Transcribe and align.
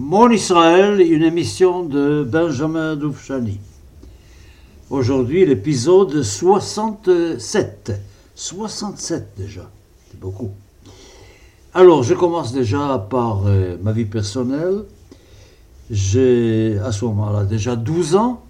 Mon 0.00 0.30
Israël, 0.30 1.00
une 1.00 1.24
émission 1.24 1.82
de 1.82 2.22
Benjamin 2.22 2.94
Doufchani. 2.94 3.58
Aujourd'hui, 4.90 5.44
l'épisode 5.44 6.22
67. 6.22 8.00
67 8.32 9.32
déjà, 9.36 9.68
c'est 10.08 10.20
beaucoup. 10.20 10.52
Alors, 11.74 12.04
je 12.04 12.14
commence 12.14 12.52
déjà 12.52 13.08
par 13.10 13.48
euh, 13.48 13.76
ma 13.82 13.90
vie 13.90 14.04
personnelle. 14.04 14.84
J'ai 15.90 16.78
à 16.78 16.92
ce 16.92 17.04
moment-là 17.06 17.42
déjà 17.44 17.74
12 17.74 18.14
ans. 18.14 18.44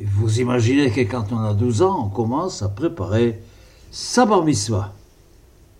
Vous 0.00 0.38
imaginez 0.40 0.92
que 0.92 1.00
quand 1.00 1.32
on 1.32 1.40
a 1.40 1.54
12 1.54 1.82
ans, 1.82 2.04
on 2.06 2.08
commence 2.08 2.62
à 2.62 2.68
préparer 2.68 3.40
sa 3.90 4.26
bar 4.26 4.44
mitzvah. 4.44 4.94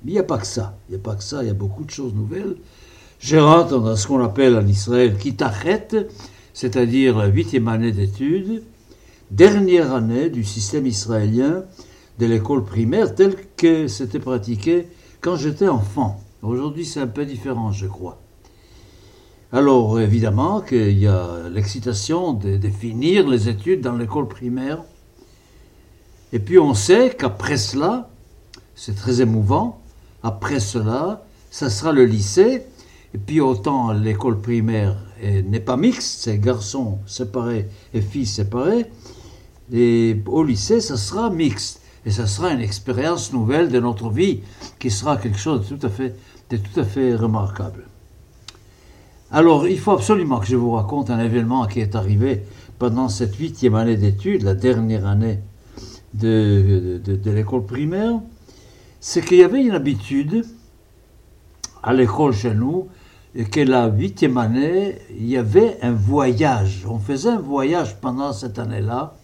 Mais 0.02 0.10
il 0.10 0.14
n'y 0.14 0.20
a 0.20 0.24
pas 0.24 0.38
que 0.38 0.46
ça. 0.46 0.76
Il 0.88 0.96
n'y 0.96 1.00
a 1.00 1.04
pas 1.04 1.14
que 1.14 1.22
ça, 1.22 1.44
il 1.44 1.46
y 1.46 1.50
a 1.50 1.54
beaucoup 1.54 1.84
de 1.84 1.90
choses 1.90 2.14
nouvelles. 2.14 2.56
Rentre 3.24 3.80
dans 3.80 3.96
ce 3.96 4.06
qu'on 4.06 4.22
appelle 4.22 4.56
en 4.56 4.66
Israël 4.66 5.16
Kitachet, 5.18 6.08
c'est-à-dire 6.54 7.18
la 7.18 7.26
huitième 7.26 7.68
année 7.68 7.92
d'études, 7.92 8.62
dernière 9.30 9.92
année 9.92 10.30
du 10.30 10.44
système 10.44 10.86
israélien 10.86 11.64
de 12.18 12.26
l'école 12.26 12.64
primaire 12.64 13.14
tel 13.14 13.36
que 13.56 13.86
c'était 13.86 14.20
pratiqué 14.20 14.86
quand 15.20 15.36
j'étais 15.36 15.68
enfant. 15.68 16.20
Aujourd'hui, 16.42 16.86
c'est 16.86 17.00
un 17.00 17.06
peu 17.08 17.26
différent, 17.26 17.72
je 17.72 17.86
crois. 17.86 18.18
Alors, 19.52 19.98
évidemment, 20.00 20.60
qu'il 20.60 20.98
y 20.98 21.06
a 21.06 21.48
l'excitation 21.50 22.32
de, 22.32 22.56
de 22.56 22.68
finir 22.68 23.28
les 23.28 23.48
études 23.48 23.80
dans 23.80 23.96
l'école 23.96 24.28
primaire. 24.28 24.82
Et 26.32 26.38
puis, 26.38 26.58
on 26.58 26.74
sait 26.74 27.14
qu'après 27.18 27.56
cela, 27.56 28.10
c'est 28.74 28.94
très 28.94 29.20
émouvant, 29.20 29.80
après 30.22 30.60
cela, 30.60 31.24
ça 31.50 31.68
sera 31.68 31.92
le 31.92 32.04
lycée. 32.04 32.62
Et 33.14 33.18
puis 33.18 33.40
autant 33.40 33.92
l'école 33.92 34.40
primaire 34.40 34.96
n'est 35.22 35.60
pas 35.60 35.76
mixte, 35.76 36.20
c'est 36.22 36.38
garçons 36.38 36.98
séparés 37.06 37.68
et 37.94 38.00
filles 38.00 38.26
séparées. 38.26 38.86
Et 39.72 40.16
au 40.26 40.42
lycée, 40.44 40.80
ça 40.80 40.96
sera 40.96 41.30
mixte. 41.30 41.80
Et 42.06 42.10
ça 42.10 42.26
sera 42.26 42.52
une 42.52 42.60
expérience 42.60 43.32
nouvelle 43.32 43.68
de 43.70 43.80
notre 43.80 44.08
vie 44.08 44.40
qui 44.78 44.90
sera 44.90 45.16
quelque 45.16 45.38
chose 45.38 45.68
de 45.68 45.76
tout 45.76 45.86
à 45.86 45.90
fait, 45.90 46.16
de 46.50 46.56
tout 46.56 46.80
à 46.80 46.84
fait 46.84 47.14
remarquable. 47.14 47.86
Alors, 49.30 49.66
il 49.66 49.78
faut 49.78 49.92
absolument 49.92 50.38
que 50.38 50.46
je 50.46 50.56
vous 50.56 50.70
raconte 50.70 51.10
un 51.10 51.18
événement 51.18 51.66
qui 51.66 51.80
est 51.80 51.94
arrivé 51.96 52.44
pendant 52.78 53.08
cette 53.08 53.34
huitième 53.34 53.74
année 53.74 53.96
d'études, 53.96 54.42
la 54.42 54.54
dernière 54.54 55.06
année 55.06 55.40
de, 56.14 57.00
de, 57.04 57.16
de 57.16 57.30
l'école 57.30 57.66
primaire 57.66 58.20
c'est 59.00 59.24
qu'il 59.24 59.38
y 59.38 59.44
avait 59.44 59.62
une 59.62 59.72
habitude 59.72 60.44
à 61.82 61.92
l'école 61.92 62.32
chez 62.32 62.54
nous, 62.54 62.88
que 63.34 63.60
la 63.60 63.88
huitième 63.88 64.38
année, 64.38 64.96
il 65.10 65.28
y 65.28 65.36
avait 65.36 65.78
un 65.82 65.92
voyage. 65.92 66.84
On 66.88 66.98
faisait 66.98 67.30
un 67.30 67.40
voyage 67.40 67.96
pendant 68.00 68.32
cette 68.32 68.58
année-là. 68.58 69.16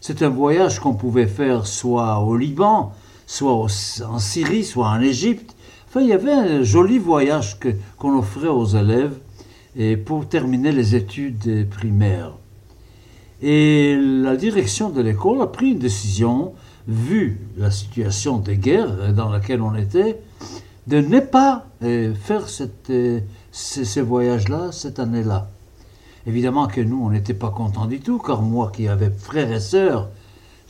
C'est 0.00 0.22
un 0.22 0.28
voyage 0.28 0.80
qu'on 0.80 0.94
pouvait 0.94 1.26
faire 1.26 1.66
soit 1.66 2.20
au 2.20 2.36
Liban, 2.36 2.92
soit 3.26 3.52
en 3.52 4.18
Syrie, 4.18 4.64
soit 4.64 4.88
en 4.88 5.00
Égypte. 5.00 5.54
Enfin, 5.88 6.00
il 6.00 6.08
y 6.08 6.12
avait 6.12 6.32
un 6.32 6.62
joli 6.62 6.98
voyage 6.98 7.58
qu'on 7.98 8.18
offrait 8.18 8.48
aux 8.48 8.66
élèves 8.66 9.18
et 9.76 9.96
pour 9.96 10.28
terminer 10.28 10.72
les 10.72 10.94
études 10.94 11.68
primaires. 11.68 12.32
Et 13.42 13.96
la 13.98 14.36
direction 14.36 14.90
de 14.90 15.00
l'école 15.00 15.40
a 15.42 15.46
pris 15.46 15.72
une 15.72 15.78
décision 15.78 16.52
vu 16.86 17.40
la 17.56 17.70
situation 17.70 18.38
de 18.38 18.52
guerre 18.52 19.12
dans 19.12 19.30
laquelle 19.30 19.62
on 19.62 19.74
était, 19.74 20.20
de 20.86 21.00
ne 21.00 21.20
pas 21.20 21.66
euh, 21.82 22.14
faire 22.14 22.48
cette, 22.48 22.90
euh, 22.90 23.20
ces, 23.52 24.00
voyages-là 24.00 24.72
cette 24.72 24.98
année-là. 24.98 25.48
Évidemment 26.26 26.66
que 26.66 26.80
nous, 26.80 27.02
on 27.02 27.10
n'était 27.10 27.34
pas 27.34 27.50
contents 27.50 27.86
du 27.86 28.00
tout, 28.00 28.18
car 28.18 28.42
moi 28.42 28.70
qui 28.74 28.88
avais 28.88 29.10
frères 29.10 29.50
et 29.50 29.60
sœurs, 29.60 30.08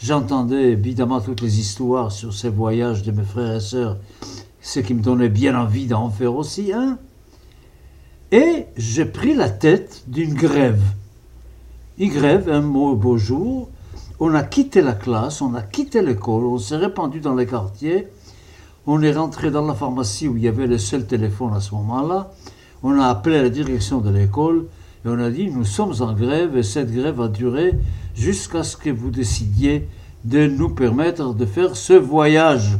j'entendais 0.02 0.72
évidemment 0.72 1.20
toutes 1.20 1.40
les 1.40 1.58
histoires 1.60 2.12
sur 2.12 2.32
ces 2.32 2.48
voyages 2.48 3.02
de 3.02 3.12
mes 3.12 3.24
frères 3.24 3.56
et 3.56 3.60
sœurs, 3.60 3.96
ce 4.60 4.80
qui 4.80 4.94
me 4.94 5.02
donnait 5.02 5.28
bien 5.28 5.58
envie 5.58 5.86
d'en 5.86 6.10
faire 6.10 6.34
aussi 6.34 6.72
un. 6.72 6.98
Et 8.32 8.66
j'ai 8.76 9.06
pris 9.06 9.34
la 9.34 9.50
tête 9.50 10.04
d'une 10.06 10.34
grève. 10.34 10.82
Une 11.98 12.10
grève, 12.10 12.48
un 12.48 12.62
beau 12.62 13.18
jour, 13.18 13.68
on 14.20 14.34
a 14.34 14.42
quitté 14.42 14.82
la 14.82 14.92
classe, 14.92 15.40
on 15.42 15.54
a 15.54 15.62
quitté 15.62 16.02
l'école, 16.02 16.44
on 16.44 16.58
s'est 16.58 16.76
répandu 16.76 17.20
dans 17.20 17.34
les 17.34 17.46
quartiers, 17.46 18.06
on 18.86 19.02
est 19.02 19.12
rentré 19.12 19.50
dans 19.50 19.66
la 19.66 19.74
pharmacie 19.74 20.28
où 20.28 20.36
il 20.36 20.44
y 20.44 20.48
avait 20.48 20.66
le 20.66 20.78
seul 20.78 21.06
téléphone 21.06 21.54
à 21.54 21.60
ce 21.60 21.74
moment-là, 21.74 22.30
on 22.82 22.98
a 22.98 23.06
appelé 23.06 23.42
la 23.42 23.50
direction 23.50 23.98
de 24.00 24.10
l'école 24.10 24.66
et 25.04 25.08
on 25.08 25.18
a 25.18 25.30
dit 25.30 25.50
nous 25.50 25.64
sommes 25.64 25.94
en 26.00 26.12
grève 26.12 26.56
et 26.56 26.62
cette 26.62 26.92
grève 26.92 27.16
va 27.16 27.28
durer 27.28 27.74
jusqu'à 28.14 28.62
ce 28.62 28.76
que 28.76 28.90
vous 28.90 29.10
décidiez 29.10 29.88
de 30.24 30.46
nous 30.46 30.70
permettre 30.70 31.34
de 31.34 31.46
faire 31.46 31.76
ce 31.76 31.94
voyage. 31.94 32.78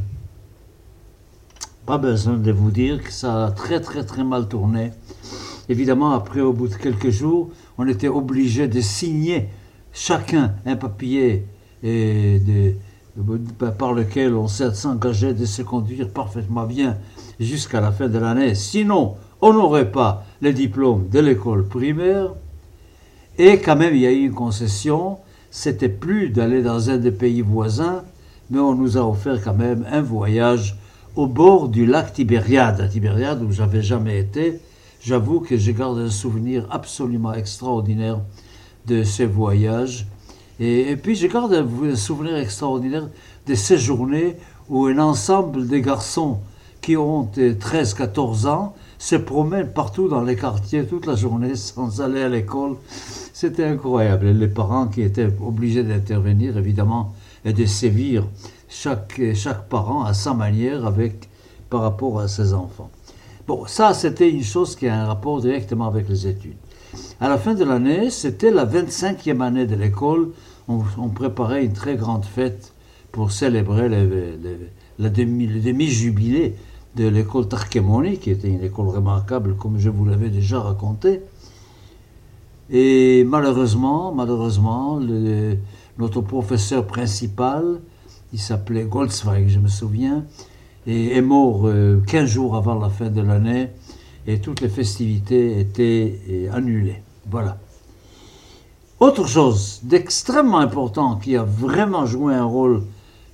Pas 1.87 1.99
besoin 1.99 2.37
de 2.37 2.53
vous 2.53 2.71
dire 2.71 3.03
que 3.03 3.13
ça 3.13 3.47
a 3.47 3.51
très 3.51 3.81
très 3.81 4.05
très 4.05 4.25
mal 4.25 4.49
tourné. 4.49 4.93
Évidemment, 5.69 6.13
après, 6.13 6.41
au 6.41 6.53
bout 6.53 6.67
de 6.69 6.75
quelques 6.75 7.11
jours, 7.11 7.51
on 7.79 7.87
était 7.87 8.09
obligé 8.09 8.67
de 8.67 8.81
signer 8.81 9.49
chacun 9.93 10.55
un 10.67 10.77
papier 10.77 11.47
par 13.79 13.93
lequel 13.93 14.35
on 14.35 14.49
s'engageait 14.49 15.33
de 15.33 15.45
se 15.47 15.63
conduire 15.63 16.09
parfaitement 16.11 16.65
bien 16.65 16.99
jusqu'à 17.39 17.81
la 17.81 17.93
fin 17.93 18.09
de 18.09 18.19
l'année. 18.19 18.55
Sinon, 18.57 19.15
on 19.43 19.53
n'aurait 19.53 19.91
pas 19.91 20.25
le 20.41 20.53
diplôme 20.53 21.09
de 21.09 21.21
l'école 21.21 21.67
primaire. 21.67 22.35
Et 23.39 23.59
quand 23.59 23.77
même, 23.77 23.95
il 23.95 24.03
y 24.03 24.07
a 24.07 24.13
eu 24.13 24.27
une 24.27 24.35
concession. 24.35 25.19
C'était 25.51 25.89
plus 25.89 26.31
d'aller 26.31 26.63
dans 26.63 26.91
un 26.91 26.99
des 26.99 27.11
pays 27.11 27.41
voisins, 27.41 28.05
mais 28.51 28.59
on 28.59 28.75
nous 28.75 28.97
a 28.97 29.09
offert 29.09 29.43
quand 29.43 29.55
même 29.55 29.87
un 29.91 30.03
voyage 30.03 30.77
au 31.17 31.27
bord 31.27 31.69
du 31.69 31.87
lac 31.87 32.13
Tibériade. 32.13 32.81
À 32.81 32.89
Tibériade, 32.89 33.43
où 33.43 33.51
j'avais 33.51 33.83
jamais 33.83 34.21
été, 34.21 34.61
j'avoue 35.01 35.41
que 35.41 35.57
je 35.57 35.73
garde 35.73 35.99
un 35.99 36.11
souvenir 36.11 36.67
absolument 36.71 37.33
extraordinaire 37.33 38.21
de 38.87 39.03
ces 39.03 39.27
voyages. 39.27 40.07
Et, 40.61 40.97
puis 40.97 41.17
je 41.17 41.27
garde 41.27 41.55
un, 41.55 41.97
souvenir 41.97 42.37
extraordinaire 42.37 43.09
de 43.47 43.55
ces 43.55 43.79
journées 43.79 44.37
où 44.69 44.87
un 44.87 44.99
ensemble 44.99 45.67
de 45.67 45.79
garçons 45.79 46.39
qui 46.83 46.97
ont 46.97 47.29
13-14 47.35 48.47
ans 48.47 48.75
se 49.01 49.17
promènent 49.17 49.73
partout 49.73 50.09
dans 50.09 50.23
les 50.23 50.37
quartiers 50.37 50.85
toute 50.85 51.07
la 51.07 51.15
journée 51.15 51.57
sans 51.57 52.03
aller 52.03 52.21
à 52.21 52.29
l'école. 52.29 52.77
C'était 53.33 53.65
incroyable. 53.65 54.29
les 54.29 54.47
parents 54.47 54.89
qui 54.89 55.01
étaient 55.01 55.31
obligés 55.41 55.83
d'intervenir, 55.83 56.59
évidemment, 56.59 57.15
et 57.47 57.55
de 57.55 57.65
sévir 57.65 58.27
chaque, 58.69 59.19
chaque 59.35 59.69
parent 59.71 60.05
à 60.05 60.13
sa 60.13 60.35
manière 60.35 60.87
avec, 60.87 61.31
par 61.71 61.81
rapport 61.81 62.21
à 62.21 62.29
ses 62.29 62.53
enfants. 62.53 62.91
Bon, 63.49 63.65
ça, 63.67 63.95
c'était 63.95 64.29
une 64.29 64.45
chose 64.45 64.77
qui 64.77 64.87
a 64.87 65.03
un 65.03 65.07
rapport 65.07 65.41
directement 65.41 65.87
avec 65.87 66.07
les 66.11 66.27
études. 66.27 66.59
À 67.21 67.31
la 67.31 67.39
fin 67.39 67.55
de 67.55 67.65
l'année, 67.65 68.11
c'était 68.11 68.51
la 68.51 68.67
25e 68.67 69.41
année 69.41 69.67
de 69.67 69.77
l'école. 69.77 70.29
On, 70.69 71.09
préparait 71.09 71.65
une 71.65 71.73
très 71.73 71.97
grande 71.97 72.27
fête 72.27 72.75
pour 73.13 73.33
célébrer 73.33 73.89
le 73.89 75.09
demi-jubilé 75.09 76.55
de 76.97 77.07
l'école 77.07 77.49
Tarkemoni, 77.49 78.19
qui 78.19 78.31
était 78.31 78.49
une 78.49 78.65
école 78.65 78.89
remarquable, 78.89 79.57
comme 79.57 79.79
je 79.79 79.91
vous 79.91 80.05
l'avais 80.05 80.29
déjà 80.29 80.61
raconté. 80.61 81.23
Et 82.71 83.25
malheureusement, 83.25 84.13
malheureusement, 84.13 85.01
notre 85.99 86.21
professeur 86.21 86.87
principal, 86.87 87.81
il 88.33 88.39
s'appelait 88.39 88.85
Goldzweig, 88.85 89.49
je 89.49 89.59
me 89.59 89.69
souviens, 89.69 90.25
est 90.87 91.21
mort 91.21 91.63
15 92.07 92.23
euh, 92.23 92.27
jours 92.27 92.57
avant 92.57 92.79
la 92.79 92.89
fin 92.89 93.11
de 93.11 93.21
l'année 93.21 93.69
et 94.27 94.41
toutes 94.41 94.61
les 94.61 94.69
festivités 94.69 95.61
étaient 95.61 96.19
euh, 96.31 96.53
annulées. 96.53 97.03
Voilà. 97.29 97.59
Autre 98.99 99.27
chose 99.27 99.81
d'extrêmement 99.83 100.59
important 100.59 101.17
qui 101.17 101.37
a 101.37 101.43
vraiment 101.43 102.07
joué 102.07 102.35
un 102.35 102.45
rôle 102.45 102.83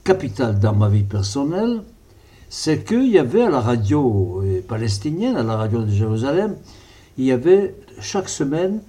capital 0.05 0.59
dans 0.59 0.75
ma 0.75 0.88
vie 0.88 1.02
personnelle, 1.02 1.82
c'est 2.58 2.85
qu'il 2.85 3.08
y 3.08 3.19
avait 3.19 3.43
à 3.43 3.50
la 3.50 3.61
radio 3.61 4.41
euh, 4.43 4.62
palestinienne, 4.67 5.37
à 5.37 5.43
la 5.43 5.56
radio 5.56 5.82
de 5.82 5.91
Jérusalem, 5.91 6.56
il 7.19 7.26
y 7.26 7.31
avait 7.31 7.75
chaque 8.00 8.31
semaine 8.31 8.81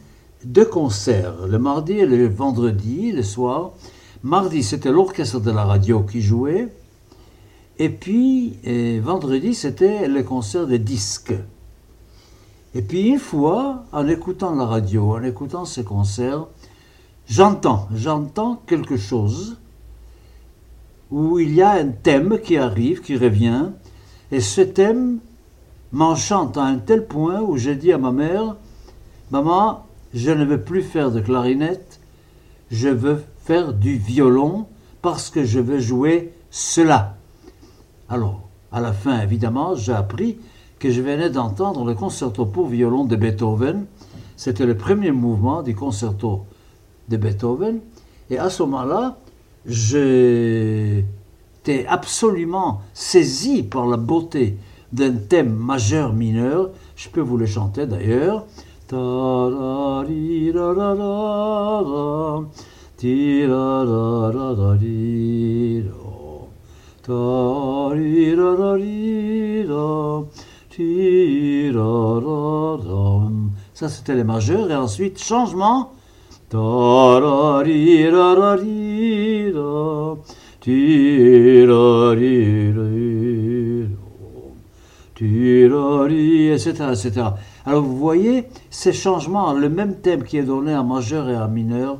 deux 0.45 0.63
concerts, 0.63 1.45
le 1.45 1.59
mardi 1.59 1.91
et 1.99 2.05
le 2.05 2.29
vendredi, 2.29 3.11
le 3.11 3.23
soir. 3.23 3.71
Mardi, 4.23 4.63
c'était 4.63 4.89
l'orchestre 4.89 5.41
de 5.41 5.51
la 5.51 5.65
radio 5.65 5.99
qui 6.03 6.21
jouait, 6.21 6.73
et 7.77 7.89
puis 7.89 8.57
euh, 8.65 9.01
vendredi, 9.03 9.53
c'était 9.53 10.07
le 10.07 10.23
concert 10.23 10.65
des 10.65 10.79
disques. 10.79 11.33
Et 12.73 12.81
puis 12.81 13.09
une 13.09 13.19
fois, 13.19 13.83
en 13.91 14.07
écoutant 14.07 14.55
la 14.55 14.65
radio, 14.65 15.17
en 15.17 15.23
écoutant 15.23 15.65
ces 15.65 15.83
concerts, 15.83 16.47
j'entends, 17.27 17.89
j'entends 17.93 18.61
quelque 18.65 18.95
chose 18.95 19.57
où 21.11 21.39
il 21.39 21.53
y 21.53 21.61
a 21.61 21.71
un 21.71 21.89
thème 21.89 22.39
qui 22.43 22.57
arrive, 22.57 23.01
qui 23.01 23.17
revient, 23.17 23.69
et 24.31 24.41
ce 24.41 24.61
thème 24.61 25.19
m'enchante 25.91 26.57
à 26.57 26.63
un 26.63 26.77
tel 26.77 27.05
point 27.05 27.41
où 27.41 27.57
j'ai 27.57 27.75
dit 27.75 27.93
à 27.93 27.97
ma 27.97 28.11
mère, 28.11 28.55
Maman, 29.31 29.85
je 30.13 30.31
ne 30.31 30.45
veux 30.45 30.61
plus 30.61 30.81
faire 30.81 31.11
de 31.11 31.19
clarinette, 31.19 31.99
je 32.71 32.87
veux 32.87 33.23
faire 33.43 33.73
du 33.73 33.97
violon 33.97 34.67
parce 35.01 35.29
que 35.29 35.43
je 35.43 35.59
veux 35.59 35.79
jouer 35.79 36.33
cela. 36.49 37.15
Alors, 38.09 38.47
à 38.71 38.79
la 38.79 38.93
fin, 38.93 39.21
évidemment, 39.21 39.75
j'ai 39.75 39.91
appris 39.91 40.37
que 40.79 40.89
je 40.89 41.01
venais 41.01 41.29
d'entendre 41.29 41.83
le 41.85 41.93
concerto 41.93 42.45
pour 42.45 42.67
violon 42.67 43.05
de 43.05 43.15
Beethoven. 43.15 43.85
C'était 44.37 44.65
le 44.65 44.77
premier 44.77 45.11
mouvement 45.11 45.61
du 45.61 45.75
concerto 45.75 46.45
de 47.09 47.17
Beethoven. 47.17 47.79
Et 48.29 48.37
à 48.37 48.49
ce 48.49 48.63
moment-là, 48.63 49.17
j'étais 49.67 51.05
absolument 51.87 52.81
saisi 52.93 53.63
par 53.63 53.85
la 53.85 53.97
beauté 53.97 54.57
d'un 54.93 55.13
thème 55.13 55.53
majeur-mineur. 55.53 56.69
Je 56.95 57.09
peux 57.09 57.21
vous 57.21 57.37
le 57.37 57.45
chanter 57.45 57.85
d'ailleurs. 57.85 58.45
Ça, 73.73 73.89
c'était 73.89 74.15
les 74.15 74.23
majeurs. 74.23 74.71
Et 74.71 74.75
ensuite, 74.75 75.21
changement. 75.21 75.91
Etc., 86.53 86.71
etc. 86.91 87.11
Alors 87.65 87.83
vous 87.83 87.97
voyez, 87.97 88.45
ces 88.69 88.93
changements, 88.93 89.51
le 89.51 89.67
même 89.67 89.95
thème 89.95 90.23
qui 90.23 90.37
est 90.37 90.43
donné 90.43 90.73
en 90.73 90.85
majeur 90.85 91.29
et 91.29 91.35
en 91.35 91.49
mineur, 91.49 91.99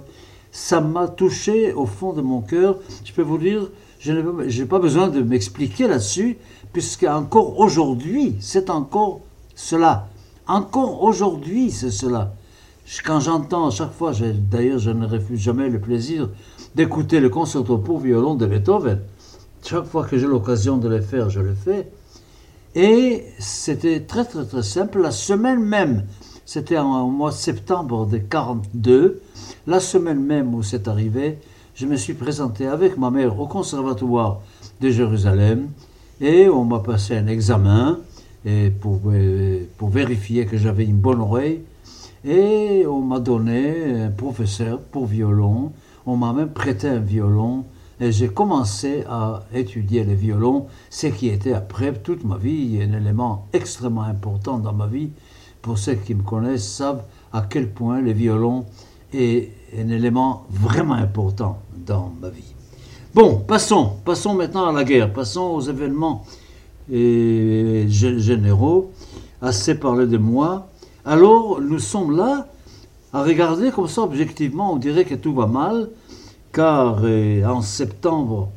ça 0.52 0.80
m'a 0.80 1.10
touché 1.10 1.74
au 1.74 1.86
fond 1.86 2.14
de 2.14 2.22
mon 2.22 2.40
cœur. 2.40 2.78
Je 3.04 3.12
peux 3.12 3.24
vous 3.24 3.38
dire, 3.38 3.70
je 4.00 4.14
n'ai 4.14 4.66
pas 4.66 4.80
besoin 4.80 5.10
de 5.10 5.22
m'expliquer 5.22 5.90
là-dessus, 5.90 6.38
puisque 6.72 7.04
encore 7.04 7.60
aujourd'hui, 7.60 8.36
c'est 8.40 8.70
encore 8.70 9.20
cela. 9.56 10.08
Encore 10.48 11.04
aujourd'hui, 11.04 11.70
c'est 11.70 11.92
cela. 11.92 12.32
Quand 13.04 13.20
j'entends, 13.20 13.70
chaque 13.70 13.92
fois, 13.92 14.14
d'ailleurs, 14.50 14.80
je 14.80 14.92
ne 14.92 15.06
refuse 15.06 15.42
jamais 15.42 15.68
le 15.68 15.80
plaisir 15.80 16.30
d'écouter 16.74 17.20
le 17.20 17.30
concerto 17.30 17.78
pour 17.78 18.00
violon 18.00 18.36
de 18.36 18.46
Beethoven. 18.46 19.02
Chaque 19.62 19.86
fois 19.86 20.06
que 20.06 20.18
j'ai 20.18 20.28
l'occasion 20.28 20.78
de 20.78 20.88
le 20.88 21.02
faire, 21.02 21.30
je 21.30 21.42
le 21.42 21.54
fais. 21.54 21.90
Et 22.76 23.26
c'était 23.40 24.02
très, 24.02 24.24
très, 24.24 24.46
très 24.46 24.64
simple. 24.64 25.02
La 25.02 25.12
semaine 25.12 25.60
même, 25.60 26.06
c'était 26.46 26.78
au 26.78 27.08
mois 27.08 27.32
de 27.32 27.36
septembre 27.36 28.06
de 28.06 28.20
42, 28.20 29.22
la 29.68 29.82
semaine 29.82 30.24
même 30.24 30.56
où 30.56 30.64
c'est 30.64 30.88
arrivé, 30.88 31.40
je 31.76 31.86
me 31.86 31.98
suis 31.98 32.14
présenté 32.14 32.68
avec 32.68 32.98
ma 32.98 33.12
mère 33.12 33.38
au 33.38 33.48
conservatoire 33.48 34.40
de 34.80 34.90
Jérusalem 34.90 35.68
et 36.22 36.48
on 36.48 36.64
m'a 36.64 36.80
passé 36.80 37.18
un 37.18 37.28
examen 37.28 38.00
et 38.46 38.70
pour, 38.70 39.02
euh, 39.08 39.66
pour 39.78 39.90
vérifier 39.90 40.46
que 40.46 40.58
j'avais 40.58 40.86
une 40.86 40.98
bonne 40.98 41.20
oreille. 41.20 41.64
Et 42.30 42.86
on 42.86 43.00
m'a 43.00 43.22
donné 43.22 44.02
un 44.02 44.12
professeur 44.12 44.82
pour 44.82 45.06
violon. 45.06 45.72
On 46.06 46.18
m'a 46.18 46.34
même 46.34 46.50
prêté 46.50 46.90
un 46.90 47.00
violon. 47.00 47.64
Et 48.02 48.12
j'ai 48.12 48.28
commencé 48.28 49.06
à 49.10 49.44
étudier 49.54 50.04
le 50.04 50.14
violon, 50.14 50.66
ce 50.90 51.08
qui 51.08 51.30
était 51.30 51.54
après 51.54 51.94
toute 51.94 52.26
ma 52.26 52.36
vie 52.36 52.80
un 52.82 52.92
élément 52.92 53.48
extrêmement 53.54 54.04
important 54.04 54.60
dans 54.60 54.74
ma 54.74 54.88
vie. 54.88 55.12
Pour 55.62 55.78
ceux 55.78 55.94
qui 55.94 56.16
me 56.16 56.22
connaissent 56.22 56.68
savent 56.68 57.04
à 57.32 57.46
quel 57.50 57.70
point 57.70 58.02
le 58.02 58.12
violon 58.12 58.66
est 59.14 59.54
un 59.80 59.88
élément 59.88 60.48
vraiment 60.50 60.96
important 60.96 61.60
dans 61.86 62.12
ma 62.22 62.30
vie. 62.30 62.54
Bon, 63.16 63.38
passons, 63.38 63.94
passons 64.04 64.36
maintenant 64.36 64.68
à 64.68 64.74
la 64.74 64.84
guerre, 64.84 65.14
passons 65.14 65.44
aux 65.44 65.62
événements 65.62 66.26
généraux. 66.90 68.92
Assez 69.42 69.76
parlé 69.76 70.08
de 70.08 70.18
moi. 70.18 70.68
Alors, 71.10 71.62
nous 71.62 71.80
sommes 71.80 72.18
là 72.18 72.50
à 73.14 73.24
regarder 73.24 73.72
comme 73.72 73.88
ça 73.88 74.02
objectivement, 74.02 74.74
on 74.74 74.76
dirait 74.76 75.06
que 75.06 75.16
tout 75.16 75.34
va 75.34 75.48
mal, 75.48 75.90
car 76.52 77.00
euh, 77.02 77.46
en 77.46 77.62
septembre, 77.62 78.50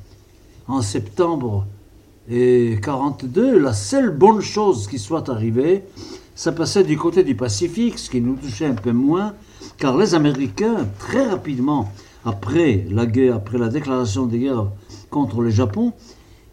en 0.66 0.82
septembre 0.82 1.64
et 2.28 2.80
42, 2.82 3.56
la 3.56 3.72
seule 3.72 4.10
bonne 4.10 4.40
chose 4.40 4.88
qui 4.88 4.98
soit 4.98 5.28
arrivée, 5.28 5.84
ça 6.34 6.50
passait 6.50 6.82
du 6.82 6.98
côté 6.98 7.22
du 7.22 7.36
Pacifique, 7.36 8.00
ce 8.00 8.10
qui 8.10 8.20
nous 8.20 8.34
touchait 8.34 8.66
un 8.66 8.74
peu 8.74 8.90
moins, 8.90 9.34
car 9.78 9.96
les 9.96 10.16
Américains, 10.16 10.88
très 10.98 11.28
rapidement, 11.28 11.92
après 12.24 12.84
la 12.90 13.06
guerre, 13.06 13.36
après 13.36 13.58
la 13.58 13.68
déclaration 13.68 14.26
de 14.26 14.36
guerre 14.36 14.66
contre 15.08 15.40
le 15.40 15.50
Japon, 15.50 15.92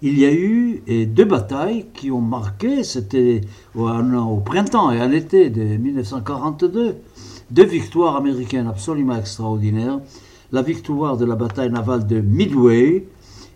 il 0.01 0.19
y 0.19 0.25
a 0.25 0.33
eu 0.33 0.81
deux 1.07 1.25
batailles 1.25 1.87
qui 1.93 2.11
ont 2.11 2.21
marqué, 2.21 2.83
c'était 2.83 3.41
au, 3.75 3.89
au, 3.89 4.37
printemps 4.37 4.91
et 4.91 4.99
à 4.99 5.07
l'été 5.07 5.49
de 5.49 5.63
1942, 5.63 6.95
deux 7.49 7.65
victoires 7.65 8.15
américaines 8.15 8.67
absolument 8.67 9.17
extraordinaires. 9.17 9.99
La 10.51 10.61
victoire 10.61 11.17
de 11.17 11.25
la 11.25 11.35
bataille 11.35 11.71
navale 11.71 12.05
de 12.05 12.21
Midway 12.21 13.05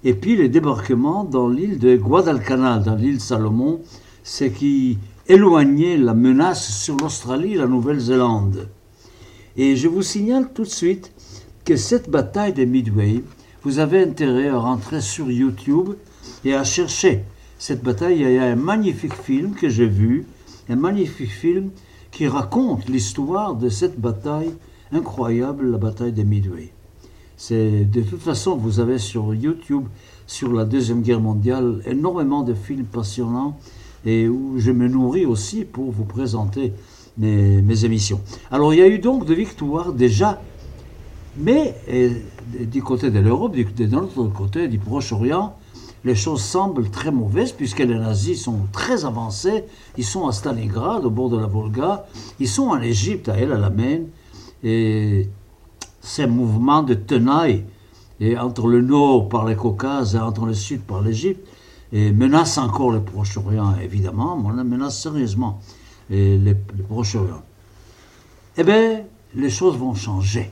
et 0.03 0.13
puis 0.13 0.35
le 0.35 0.49
débarquement 0.49 1.23
dans 1.23 1.47
l'île 1.47 1.77
de 1.77 1.95
Guadalcanal, 1.95 2.83
dans 2.83 2.95
l'île 2.95 3.21
Salomon, 3.21 3.81
ce 4.23 4.45
qui 4.45 4.97
éloignait 5.27 5.97
la 5.97 6.13
menace 6.13 6.81
sur 6.83 6.97
l'Australie 6.97 7.53
et 7.53 7.57
la 7.57 7.67
Nouvelle-Zélande. 7.67 8.67
Et 9.57 9.75
je 9.75 9.87
vous 9.87 10.01
signale 10.01 10.49
tout 10.53 10.63
de 10.63 10.67
suite 10.67 11.11
que 11.65 11.75
cette 11.75 12.09
bataille 12.09 12.53
de 12.53 12.65
Midway, 12.65 13.23
vous 13.63 13.77
avez 13.77 14.01
intérêt 14.01 14.49
à 14.49 14.57
rentrer 14.57 15.01
sur 15.01 15.29
YouTube 15.29 15.89
et 16.45 16.53
à 16.53 16.63
chercher 16.63 17.23
cette 17.57 17.83
bataille. 17.83 18.19
Il 18.19 18.31
y 18.31 18.37
a 18.37 18.45
un 18.45 18.55
magnifique 18.55 19.13
film 19.13 19.53
que 19.53 19.69
j'ai 19.69 19.87
vu, 19.87 20.25
un 20.69 20.75
magnifique 20.75 21.31
film 21.31 21.69
qui 22.11 22.27
raconte 22.27 22.89
l'histoire 22.89 23.55
de 23.55 23.69
cette 23.69 23.99
bataille 23.99 24.53
incroyable, 24.91 25.71
la 25.71 25.77
bataille 25.77 26.11
de 26.11 26.23
Midway. 26.23 26.73
C'est 27.37 27.85
de 27.85 28.01
toute 28.01 28.21
façon, 28.21 28.55
vous 28.55 28.79
avez 28.79 28.97
sur 28.99 29.33
YouTube, 29.33 29.85
sur 30.27 30.53
la 30.53 30.65
deuxième 30.65 31.01
guerre 31.01 31.21
mondiale, 31.21 31.81
énormément 31.85 32.43
de 32.43 32.53
films 32.53 32.85
passionnants 32.85 33.57
et 34.05 34.27
où 34.27 34.55
je 34.57 34.71
me 34.71 34.87
nourris 34.87 35.25
aussi 35.25 35.65
pour 35.65 35.91
vous 35.91 36.05
présenter 36.05 36.73
mes, 37.17 37.85
émissions. 37.85 38.21
Alors 38.51 38.73
il 38.73 38.79
y 38.79 38.83
a 38.83 38.87
eu 38.87 38.99
donc 38.99 39.25
de 39.25 39.33
victoires 39.33 39.93
déjà, 39.93 40.41
mais 41.37 41.75
du 42.59 42.81
côté 42.81 43.09
de 43.09 43.19
l'Europe, 43.19 43.55
de 43.55 43.85
notre 43.87 44.23
côté, 44.25 44.67
du 44.67 44.79
Proche-Orient, 44.79 45.55
les 46.03 46.15
choses 46.15 46.41
semblent 46.41 46.89
très 46.89 47.11
mauvaises 47.11 47.51
puisque 47.51 47.79
les 47.79 47.97
nazis 47.97 48.41
sont 48.41 48.67
très 48.71 49.05
avancés. 49.05 49.65
Ils 49.97 50.05
sont 50.05 50.27
à 50.27 50.31
Stalingrad, 50.31 51.05
au 51.05 51.09
bord 51.09 51.29
de 51.29 51.37
la 51.37 51.47
Volga. 51.47 52.07
Ils 52.39 52.47
sont 52.47 52.69
en 52.69 52.81
Égypte, 52.81 53.29
à 53.29 53.37
El 53.37 53.51
Alamein. 53.51 54.01
Et 54.63 55.29
ces 56.01 56.27
mouvements 56.27 56.83
de 56.83 56.95
tenaille 56.95 57.65
et 58.19 58.37
entre 58.37 58.67
le 58.67 58.81
nord 58.81 59.29
par 59.29 59.45
les 59.45 59.55
Caucases 59.55 60.15
et 60.15 60.19
entre 60.19 60.45
le 60.45 60.53
sud 60.53 60.81
par 60.81 61.01
l'Égypte 61.01 61.47
menacent 61.91 62.57
encore 62.57 62.91
le 62.91 63.01
Proche-Orient, 63.01 63.75
évidemment, 63.81 64.37
mais 64.37 64.61
on 64.61 64.63
menace 64.63 65.01
sérieusement 65.01 65.59
et 66.09 66.37
les, 66.37 66.55
Proche-Orient. 66.55 67.41
Eh 68.57 68.63
bien, 68.63 69.01
les 69.35 69.49
choses 69.49 69.77
vont 69.77 69.95
changer. 69.95 70.51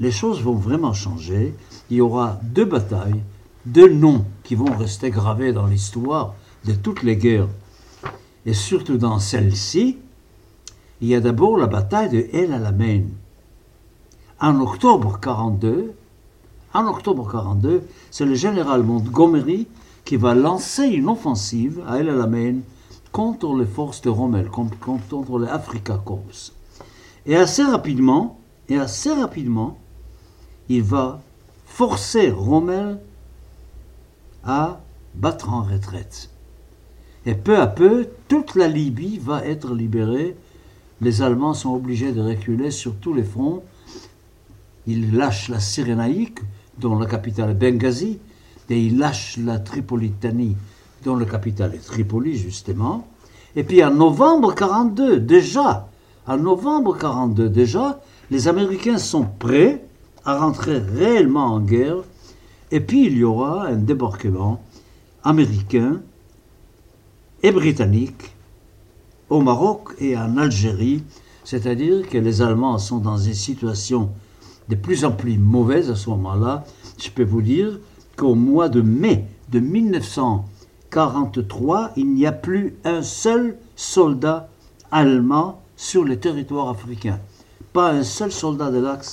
Les 0.00 0.10
choses 0.10 0.42
vont 0.42 0.54
vraiment 0.54 0.92
changer. 0.92 1.54
Il 1.90 1.98
y 1.98 2.00
aura 2.00 2.40
deux 2.42 2.64
batailles, 2.64 3.22
deux 3.66 3.92
noms 3.92 4.24
qui 4.42 4.54
vont 4.54 4.76
rester 4.76 5.10
gravés 5.10 5.52
dans 5.52 5.66
l'histoire 5.66 6.34
de 6.64 6.72
toutes 6.72 7.02
les 7.02 7.16
guerres. 7.16 7.48
Et 8.46 8.54
surtout 8.54 8.98
dans 8.98 9.18
celle-ci, 9.18 9.98
il 11.00 11.08
y 11.08 11.14
a 11.14 11.20
d'abord 11.20 11.56
la 11.56 11.66
bataille 11.66 12.10
de 12.10 12.26
El 12.32 12.52
Alamein. 12.52 13.04
En 14.40 14.60
octobre 14.60 15.18
42, 15.20 15.94
en 16.74 16.86
octobre 16.86 17.30
42, 17.30 17.82
c'est 18.10 18.24
le 18.24 18.34
général 18.34 18.82
Montgomery 18.82 19.68
qui 20.04 20.16
va 20.16 20.34
lancer 20.34 20.86
une 20.86 21.08
offensive 21.08 21.82
à 21.86 21.98
El 21.98 22.08
Alamein 22.08 22.60
contre 23.12 23.54
les 23.56 23.66
forces 23.66 24.00
de 24.00 24.10
Rommel, 24.10 24.48
contre 24.48 25.38
les 25.38 25.48
Africa 25.48 26.00
Corps. 26.04 26.50
Et 27.26 27.36
assez 27.36 27.62
rapidement, 27.62 28.38
et 28.68 28.78
assez 28.78 29.12
rapidement, 29.12 29.78
il 30.68 30.82
va 30.82 31.20
forcer 31.66 32.30
Rommel 32.30 32.98
à 34.44 34.80
battre 35.14 35.52
en 35.52 35.62
retraite. 35.62 36.30
Et 37.26 37.34
peu 37.34 37.58
à 37.58 37.66
peu, 37.66 38.08
toute 38.28 38.56
la 38.56 38.68
Libye 38.68 39.18
va 39.18 39.44
être 39.44 39.74
libérée. 39.74 40.36
Les 41.00 41.22
Allemands 41.22 41.54
sont 41.54 41.74
obligés 41.74 42.12
de 42.12 42.20
reculer 42.20 42.70
sur 42.70 42.96
tous 42.96 43.14
les 43.14 43.22
fronts. 43.22 43.62
Ils 44.86 45.14
lâchent 45.14 45.48
la 45.48 45.60
Cyrénaïque, 45.60 46.40
dont 46.78 46.98
la 46.98 47.06
capitale 47.06 47.50
est 47.50 47.54
Benghazi, 47.54 48.18
et 48.70 48.80
ils 48.80 48.98
lâchent 48.98 49.36
la 49.36 49.58
Tripolitanie, 49.58 50.56
dont 51.04 51.16
la 51.16 51.26
capitale 51.26 51.74
est 51.74 51.84
Tripoli, 51.84 52.36
justement. 52.36 53.06
Et 53.54 53.64
puis 53.64 53.84
en 53.84 53.92
novembre 53.92 54.54
42, 54.54 55.20
déjà, 55.20 55.88
en 56.26 56.38
novembre 56.38 56.96
42 56.96 57.48
déjà, 57.50 58.00
les 58.30 58.48
Américains 58.48 58.98
sont 58.98 59.26
prêts 59.38 59.84
à 60.24 60.38
rentrer 60.38 60.78
réellement 60.78 61.46
en 61.46 61.60
guerre. 61.60 61.96
Et 62.72 62.80
puis 62.80 63.06
il 63.06 63.16
y 63.18 63.22
aura 63.22 63.66
un 63.66 63.76
débarquement 63.76 64.60
américain 65.22 66.00
et 67.42 67.52
britannique 67.52 68.34
au 69.28 69.42
Maroc 69.42 69.90
et 69.98 70.16
en 70.16 70.38
Algérie. 70.38 71.04
C'est-à-dire 71.44 72.08
que 72.08 72.16
les 72.16 72.40
Allemands 72.40 72.78
sont 72.78 72.96
dans 72.98 73.18
une 73.18 73.34
situation 73.34 74.08
de 74.70 74.74
plus 74.74 75.04
en 75.04 75.12
plus 75.12 75.36
mauvaise 75.36 75.90
à 75.90 75.96
ce 75.96 76.08
moment-là. 76.10 76.64
Je 76.98 77.10
peux 77.10 77.24
vous 77.24 77.42
dire 77.42 77.78
qu'au 78.16 78.34
mois 78.34 78.70
de 78.70 78.80
mai 78.80 79.26
de 79.50 79.60
1943, 79.60 81.92
il 81.96 82.14
n'y 82.14 82.24
a 82.24 82.32
plus 82.32 82.74
un 82.84 83.02
seul 83.02 83.58
soldat 83.76 84.48
allemand 84.90 85.60
sur 85.76 86.04
le 86.04 86.18
territoire 86.18 86.70
africain. 86.70 87.20
Pas 87.74 87.90
un 87.90 88.02
seul 88.02 88.32
soldat 88.32 88.70
de 88.70 88.78
l'Axe 88.78 89.10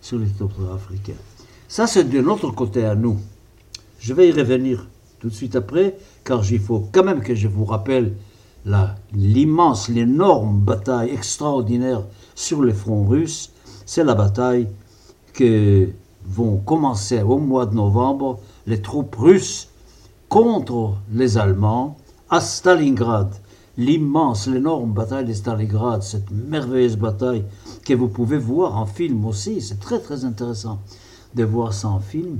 sur 0.00 0.18
le 0.18 0.28
territoire 0.28 0.74
africain. 0.74 1.14
Ça, 1.70 1.86
c'est 1.86 2.02
de 2.02 2.20
notre 2.20 2.50
côté 2.50 2.84
à 2.84 2.96
nous. 2.96 3.16
Je 4.00 4.12
vais 4.12 4.28
y 4.28 4.32
revenir 4.32 4.88
tout 5.20 5.28
de 5.28 5.32
suite 5.32 5.54
après, 5.54 5.96
car 6.24 6.42
il 6.50 6.58
faut 6.58 6.88
quand 6.90 7.04
même 7.04 7.20
que 7.20 7.36
je 7.36 7.46
vous 7.46 7.64
rappelle 7.64 8.14
l'immense, 9.14 9.88
l'énorme 9.88 10.58
bataille 10.58 11.10
extraordinaire 11.10 12.02
sur 12.34 12.60
le 12.60 12.72
front 12.72 13.04
russe. 13.04 13.52
C'est 13.86 14.02
la 14.02 14.16
bataille 14.16 14.66
que 15.32 15.88
vont 16.26 16.56
commencer 16.56 17.22
au 17.22 17.38
mois 17.38 17.66
de 17.66 17.76
novembre 17.76 18.40
les 18.66 18.82
troupes 18.82 19.14
russes 19.14 19.68
contre 20.28 20.96
les 21.12 21.38
Allemands 21.38 21.96
à 22.30 22.40
Stalingrad. 22.40 23.32
L'immense, 23.78 24.48
l'énorme 24.48 24.90
bataille 24.90 25.24
de 25.24 25.34
Stalingrad, 25.34 26.02
cette 26.02 26.32
merveilleuse 26.32 26.96
bataille 26.96 27.44
que 27.84 27.94
vous 27.94 28.08
pouvez 28.08 28.38
voir 28.38 28.76
en 28.76 28.86
film 28.86 29.24
aussi, 29.24 29.60
c'est 29.60 29.78
très 29.78 30.00
très 30.00 30.24
intéressant 30.24 30.80
de 31.34 31.44
voir 31.44 31.72
en 31.84 32.00
film. 32.00 32.38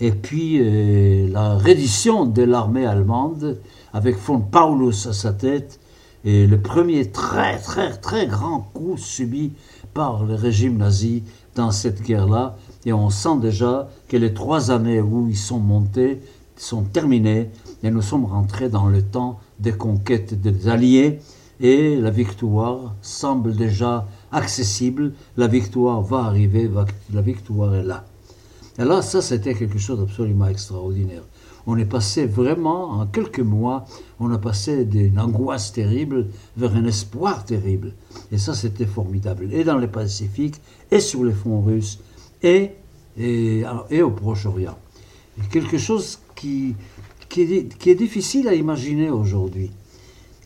Et 0.00 0.10
puis 0.10 0.58
euh, 0.60 1.28
la 1.30 1.54
reddition 1.54 2.26
de 2.26 2.42
l'armée 2.42 2.84
allemande 2.84 3.58
avec 3.92 4.16
von 4.16 4.40
Paulus 4.40 5.06
à 5.08 5.12
sa 5.12 5.32
tête, 5.32 5.78
et 6.24 6.46
le 6.46 6.60
premier 6.60 7.10
très 7.10 7.58
très 7.58 7.92
très 7.92 8.26
grand 8.26 8.60
coup 8.72 8.96
subi 8.96 9.52
par 9.92 10.24
le 10.24 10.34
régime 10.34 10.78
nazi 10.78 11.22
dans 11.54 11.70
cette 11.70 12.02
guerre-là. 12.02 12.56
Et 12.86 12.92
on 12.92 13.10
sent 13.10 13.38
déjà 13.40 13.88
que 14.08 14.16
les 14.16 14.34
trois 14.34 14.70
années 14.70 15.00
où 15.00 15.28
ils 15.28 15.36
sont 15.36 15.60
montés 15.60 16.20
sont 16.56 16.82
terminées 16.82 17.50
et 17.82 17.90
nous 17.90 18.02
sommes 18.02 18.24
rentrés 18.24 18.68
dans 18.68 18.86
le 18.86 19.02
temps 19.02 19.38
des 19.60 19.72
conquêtes 19.72 20.40
des 20.40 20.68
Alliés 20.68 21.20
et 21.60 21.96
la 21.96 22.10
victoire 22.10 22.94
semble 23.02 23.54
déjà 23.54 24.06
accessible. 24.34 25.12
La 25.36 25.46
victoire 25.46 26.02
va 26.02 26.24
arriver, 26.24 26.70
la 27.12 27.22
victoire 27.22 27.74
est 27.74 27.82
là. 27.82 28.04
Et 28.78 28.84
là, 28.84 29.02
ça, 29.02 29.22
c'était 29.22 29.54
quelque 29.54 29.78
chose 29.78 30.00
d'absolument 30.00 30.46
extraordinaire. 30.48 31.22
On 31.66 31.78
est 31.78 31.86
passé 31.86 32.26
vraiment, 32.26 32.90
en 32.90 33.06
quelques 33.06 33.40
mois, 33.40 33.86
on 34.20 34.30
a 34.32 34.38
passé 34.38 34.84
d'une 34.84 35.18
angoisse 35.18 35.72
terrible 35.72 36.26
vers 36.56 36.74
un 36.74 36.84
espoir 36.84 37.44
terrible. 37.44 37.92
Et 38.32 38.38
ça, 38.38 38.52
c'était 38.52 38.84
formidable. 38.84 39.48
Et 39.52 39.64
dans 39.64 39.78
le 39.78 39.86
Pacifique, 39.86 40.56
et 40.90 41.00
sur 41.00 41.24
les 41.24 41.32
fronts 41.32 41.62
russes, 41.62 42.00
et, 42.42 42.72
et, 43.16 44.02
au 44.02 44.10
Proche-Orient. 44.10 44.76
Quelque 45.50 45.78
chose 45.78 46.18
qui, 46.34 46.74
qui, 47.28 47.42
est, 47.42 47.78
qui 47.78 47.90
est 47.90 47.94
difficile 47.94 48.48
à 48.48 48.54
imaginer 48.54 49.08
aujourd'hui. 49.08 49.70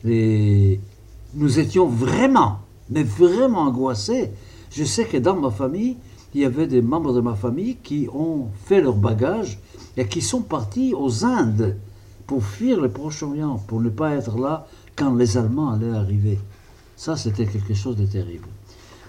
Nous 0.04 1.59
étions 1.59 1.88
vraiment, 1.88 2.61
mais 2.90 3.02
vraiment 3.02 3.62
angoissés. 3.62 4.30
Je 4.71 4.85
sais 4.85 5.04
que 5.04 5.16
dans 5.16 5.37
ma 5.37 5.50
famille, 5.50 5.97
il 6.35 6.42
y 6.42 6.45
avait 6.45 6.66
des 6.66 6.83
membres 6.83 7.12
de 7.12 7.21
ma 7.21 7.35
famille 7.35 7.76
qui 7.83 8.09
ont 8.12 8.49
fait 8.64 8.80
leur 8.80 8.95
bagage 8.95 9.59
et 9.97 10.07
qui 10.07 10.21
sont 10.21 10.42
partis 10.42 10.95
aux 10.95 11.25
Indes 11.25 11.76
pour 12.26 12.45
fuir 12.45 12.80
le 12.80 12.90
Proche-Orient, 12.90 13.62
pour 13.66 13.80
ne 13.80 13.88
pas 13.88 14.14
être 14.14 14.38
là 14.38 14.66
quand 14.95 15.14
les 15.14 15.37
Allemands 15.38 15.73
allaient 15.73 15.97
arriver. 15.97 16.38
Ça, 16.97 17.16
c'était 17.16 17.47
quelque 17.47 17.75
chose 17.75 17.97
de 17.97 18.04
terrible. 18.04 18.49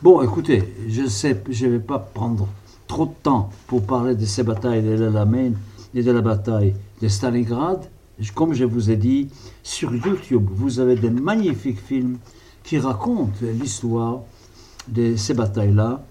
Bon, 0.02 0.22
écoutez, 0.22 0.64
je 0.88 1.06
sais, 1.08 1.42
je 1.50 1.66
ne 1.66 1.72
vais 1.72 1.80
pas 1.80 2.00
prendre 2.00 2.48
trop 2.88 3.06
de 3.06 3.14
temps 3.22 3.50
pour 3.68 3.84
parler 3.84 4.16
de 4.16 4.26
ces 4.26 4.44
batailles 4.44 4.82
de 4.82 4.92
l'Alamein 4.92 5.52
et 5.94 6.02
de 6.02 6.12
la 6.12 6.22
bataille 6.22 6.74
de 7.02 7.08
Stalingrad. 7.08 7.82
Comme 8.34 8.54
je 8.54 8.64
vous 8.64 8.92
ai 8.92 8.96
dit, 8.96 9.28
sur 9.64 9.94
YouTube, 9.94 10.48
vous 10.52 10.80
avez 10.80 10.96
des 10.96 11.10
magnifiques 11.10 11.82
films 11.82 12.18
qui 12.70 12.78
racontent 12.78 13.34
l'histoire 13.42 14.20
de 14.88 15.16
ces 15.16 15.34
batailles-là 15.34 16.04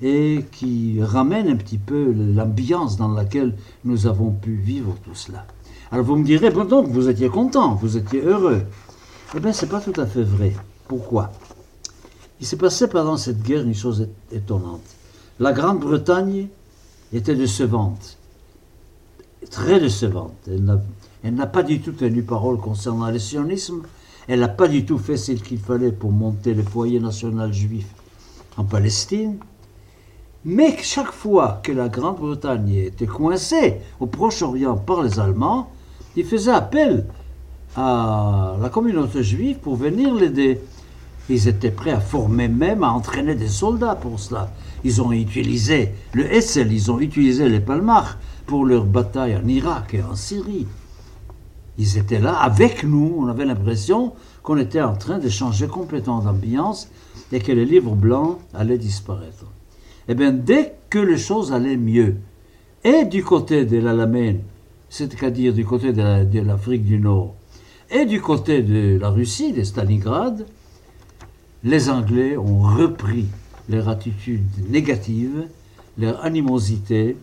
et 0.00 0.44
qui 0.52 1.02
ramène 1.02 1.48
un 1.48 1.56
petit 1.56 1.76
peu 1.76 2.12
l'ambiance 2.12 2.96
dans 2.96 3.08
laquelle 3.08 3.56
nous 3.84 4.06
avons 4.06 4.30
pu 4.30 4.52
vivre 4.54 4.94
tout 5.04 5.16
cela. 5.16 5.44
Alors 5.90 6.04
vous 6.04 6.14
me 6.14 6.24
direz, 6.24 6.50
bon 6.50 6.66
donc 6.66 6.86
vous 6.86 7.08
étiez 7.08 7.28
content, 7.28 7.74
vous 7.74 7.96
étiez 7.96 8.20
heureux. 8.20 8.62
Eh 9.34 9.40
bien, 9.40 9.52
ce 9.52 9.64
n'est 9.64 9.72
pas 9.72 9.80
tout 9.80 10.00
à 10.00 10.06
fait 10.06 10.22
vrai. 10.22 10.54
Pourquoi? 10.86 11.32
Il 12.40 12.46
s'est 12.46 12.58
passé 12.58 12.86
pendant 12.86 13.16
cette 13.16 13.42
guerre 13.42 13.64
une 13.64 13.74
chose 13.74 14.06
étonnante. 14.30 14.86
La 15.40 15.52
Grande-Bretagne 15.52 16.46
était 17.12 17.34
décevante, 17.34 18.18
très 19.50 19.80
décevante. 19.80 20.36
Elle 20.46 21.34
n'a 21.34 21.46
pas 21.48 21.64
du 21.64 21.80
tout 21.80 21.90
tenu 21.90 22.22
parole 22.22 22.58
concernant 22.58 23.10
le 23.10 23.18
sionisme. 23.18 23.82
Elle 24.26 24.40
n'a 24.40 24.48
pas 24.48 24.68
du 24.68 24.86
tout 24.86 24.98
fait 24.98 25.16
ce 25.16 25.32
qu'il 25.32 25.58
fallait 25.58 25.92
pour 25.92 26.10
monter 26.10 26.54
le 26.54 26.62
foyer 26.62 26.98
national 26.98 27.52
juif 27.52 27.86
en 28.56 28.64
Palestine. 28.64 29.36
Mais 30.46 30.76
chaque 30.82 31.12
fois 31.12 31.60
que 31.62 31.72
la 31.72 31.88
Grande-Bretagne 31.88 32.74
était 32.74 33.06
coincée 33.06 33.80
au 34.00 34.06
Proche-Orient 34.06 34.76
par 34.76 35.02
les 35.02 35.18
Allemands, 35.18 35.70
il 36.16 36.24
faisait 36.24 36.52
appel 36.52 37.06
à 37.76 38.56
la 38.60 38.68
communauté 38.68 39.22
juive 39.22 39.58
pour 39.58 39.76
venir 39.76 40.14
l'aider. 40.14 40.60
Ils 41.28 41.48
étaient 41.48 41.70
prêts 41.70 41.90
à 41.90 42.00
former 42.00 42.48
même, 42.48 42.84
à 42.84 42.92
entraîner 42.92 43.34
des 43.34 43.48
soldats 43.48 43.94
pour 43.94 44.20
cela. 44.20 44.50
Ils 44.84 45.00
ont 45.00 45.12
utilisé 45.12 45.94
le 46.12 46.30
Hessel, 46.32 46.72
ils 46.72 46.90
ont 46.90 47.00
utilisé 47.00 47.48
les 47.48 47.60
Palmach 47.60 48.18
pour 48.46 48.66
leur 48.66 48.84
bataille 48.84 49.36
en 49.36 49.48
Irak 49.48 49.94
et 49.94 50.02
en 50.02 50.14
Syrie. 50.14 50.66
Ils 51.78 51.98
étaient 51.98 52.20
là 52.20 52.36
avec 52.36 52.84
nous, 52.84 53.16
on 53.18 53.26
avait 53.26 53.44
l'impression 53.44 54.12
qu'on 54.42 54.58
était 54.58 54.80
en 54.80 54.94
train 54.94 55.18
de 55.18 55.28
changer 55.28 55.66
complètement 55.66 56.20
d'ambiance 56.20 56.88
et 57.32 57.40
que 57.40 57.52
les 57.52 57.64
livres 57.64 57.94
blancs 57.94 58.38
allaient 58.54 58.78
disparaître. 58.78 59.46
Eh 60.08 60.14
bien, 60.14 60.32
dès 60.32 60.74
que 60.90 60.98
les 60.98 61.16
choses 61.16 61.52
allaient 61.52 61.76
mieux, 61.76 62.16
et 62.84 63.04
du 63.06 63.24
côté 63.24 63.64
de 63.64 63.78
l'Alamène, 63.78 64.40
c'est-à-dire 64.88 65.54
du 65.54 65.64
côté 65.64 65.92
de 65.92 66.40
l'Afrique 66.40 66.84
du 66.84 66.98
Nord, 66.98 67.34
et 67.90 68.04
du 68.04 68.20
côté 68.20 68.62
de 68.62 68.98
la 69.00 69.08
Russie, 69.08 69.52
de 69.52 69.62
Stalingrad, 69.62 70.46
les 71.64 71.88
Anglais 71.88 72.36
ont 72.36 72.60
repris 72.60 73.26
leur 73.68 73.88
attitude 73.88 74.42
négative, 74.68 75.46
leur 75.98 76.24
animosité, 76.24 77.16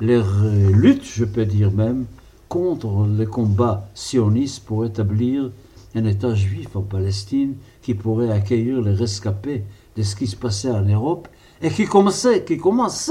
leur 0.00 0.26
euh, 0.44 0.70
lutte, 0.72 1.04
je 1.04 1.24
peux 1.24 1.44
dire 1.44 1.72
même, 1.72 2.06
contre 2.50 3.06
les 3.06 3.26
combats 3.26 3.88
sionistes 3.94 4.64
pour 4.64 4.84
établir 4.84 5.52
un 5.94 6.04
État 6.04 6.34
juif 6.34 6.74
en 6.74 6.82
Palestine 6.82 7.54
qui 7.80 7.94
pourrait 7.94 8.32
accueillir 8.32 8.82
les 8.82 8.92
rescapés 8.92 9.62
de 9.96 10.02
ce 10.02 10.16
qui 10.16 10.26
se 10.26 10.34
passait 10.34 10.70
en 10.70 10.82
Europe 10.82 11.28
et 11.62 11.70
qui 11.70 11.86
commençait, 11.86 12.42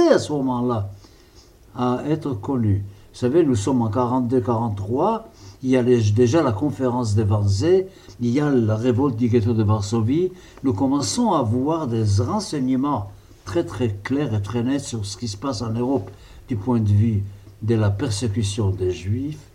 à 0.10 0.20
ce 0.20 0.34
moment-là 0.34 0.92
à 1.74 2.04
être 2.10 2.34
connu. 2.34 2.84
Vous 3.14 3.20
savez, 3.20 3.44
nous 3.46 3.56
sommes 3.56 3.82
en 3.82 3.90
42-43, 3.90 5.24
il 5.64 5.70
y 5.70 5.78
a 5.78 5.84
déjà 5.84 6.44
la 6.44 6.52
conférence 6.52 7.16
de 7.16 7.24
Wannsee, 7.24 7.86
il 8.20 8.30
y 8.30 8.42
a 8.42 8.50
la 8.50 8.76
révolte 8.76 9.16
du 9.16 9.30
ghetto 9.30 9.54
de 9.54 9.64
Varsovie. 9.64 10.32
Nous 10.64 10.74
commençons 10.74 11.32
à 11.32 11.40
avoir 11.40 11.88
des 11.88 12.04
renseignements 12.20 13.10
très 13.46 13.64
très 13.64 13.96
clairs 14.04 14.34
et 14.34 14.42
très 14.42 14.64
nets 14.64 14.80
sur 14.80 15.06
ce 15.06 15.16
qui 15.16 15.30
se 15.30 15.38
passe 15.38 15.62
en 15.62 15.72
Europe 15.72 16.12
du 16.50 16.58
point 16.58 16.80
de 16.82 16.90
vue 16.90 17.24
de 17.62 17.76
la 17.76 17.90
persécution 17.90 18.70
des 18.70 18.92
Juifs. 18.92 19.50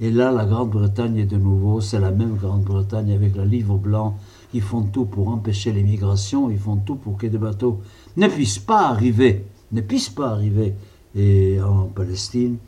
Et 0.00 0.10
là, 0.10 0.30
la 0.30 0.44
Grande-Bretagne 0.44 1.18
est 1.18 1.26
de 1.26 1.38
nouveau, 1.38 1.80
c'est 1.80 2.00
la 2.00 2.10
même 2.10 2.36
Grande-Bretagne 2.36 3.12
avec 3.12 3.34
le 3.34 3.44
livre 3.44 3.78
blanc. 3.78 4.16
Ils 4.52 4.62
font 4.62 4.82
tout 4.82 5.06
pour 5.06 5.28
empêcher 5.28 5.72
l'immigration, 5.72 6.50
ils 6.50 6.58
font 6.58 6.76
tout 6.76 6.96
pour 6.96 7.16
que 7.16 7.26
des 7.26 7.38
bateaux 7.38 7.80
ne 8.16 8.28
puisse 8.28 8.58
pas 8.58 8.88
arriver, 8.88 9.44
ne 9.72 9.80
puisse 9.80 10.10
pas 10.10 10.28
arriver 10.28 10.74
et, 11.14 11.58
en 11.62 11.84
Palestine. 11.84 12.58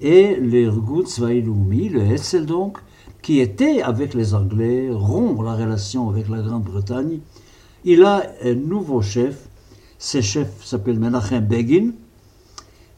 Et 0.00 0.36
le 0.36 0.70
Gutsvailumi, 0.70 1.88
le 1.88 2.02
Hetzel 2.02 2.44
donc, 2.44 2.78
qui 3.22 3.40
était 3.40 3.80
avec 3.80 4.12
les 4.12 4.34
Anglais, 4.34 4.90
rompt 4.92 5.42
la 5.42 5.54
relation 5.54 6.10
avec 6.10 6.28
la 6.28 6.42
Grande-Bretagne. 6.42 7.20
Il 7.84 8.04
a 8.04 8.22
un 8.44 8.54
nouveau 8.54 9.00
chef, 9.00 9.48
ce 9.98 10.20
chef 10.20 10.64
s'appelle 10.64 10.98
Menachem 10.98 11.44
Begin, 11.46 11.92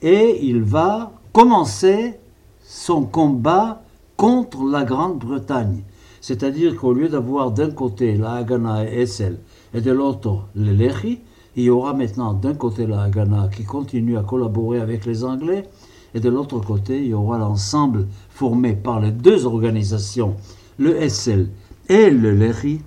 et 0.03 0.39
il 0.43 0.63
va 0.63 1.13
commencer 1.39 2.19
son 2.65 3.03
combat 3.03 3.83
contre 4.17 4.65
la 4.65 4.83
Grande-Bretagne. 4.83 5.85
C'est-à-dire 6.21 6.75
qu'au 6.75 6.93
lieu 6.93 7.09
d'avoir 7.09 7.53
d'un 7.53 7.71
côté 7.71 8.17
la 8.17 8.33
Haganah 8.33 8.91
et 8.91 9.03
Essel 9.03 9.39
et 9.73 9.81
de 9.81 9.93
l'autre 9.93 10.49
le 10.57 10.73
Lehi, 10.73 11.21
il 11.55 11.63
y 11.63 11.71
aura 11.71 11.95
maintenant 11.95 12.33
d'un 12.33 12.55
côté 12.55 12.89
la 12.89 13.03
Haganah 13.03 13.51
qui 13.55 13.63
continue 13.63 14.19
à 14.19 14.25
collaborer 14.25 14.81
avec 14.81 15.07
les 15.07 15.23
Anglais 15.23 15.69
et 16.13 16.19
de 16.19 16.29
l'autre 16.29 16.59
côté 16.59 16.99
il 17.03 17.11
y 17.11 17.15
aura 17.15 17.39
l'ensemble 17.39 18.09
formé 18.31 18.73
par 18.73 18.99
les 18.99 19.13
deux 19.13 19.47
organisations, 19.47 20.35
le 20.77 21.01
Essel 21.01 21.51
et 21.89 22.11
le 22.11 22.33
Lehi, 22.33 22.81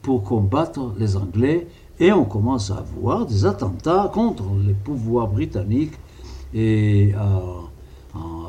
pour 0.00 0.22
combattre 0.22 0.94
les 0.96 1.16
Anglais 1.16 1.66
et 1.98 2.12
on 2.12 2.24
commence 2.24 2.70
à 2.70 2.84
voir 3.00 3.26
des 3.26 3.46
attentats 3.46 4.08
contre 4.14 4.44
les 4.64 4.74
pouvoirs 4.74 5.26
britanniques 5.26 5.98
et 6.54 7.14
à, 7.14 7.40